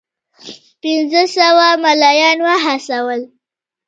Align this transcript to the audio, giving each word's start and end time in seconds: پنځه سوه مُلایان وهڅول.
پنځه 0.81 1.23
سوه 1.35 1.67
مُلایان 1.83 2.37
وهڅول. 2.45 3.21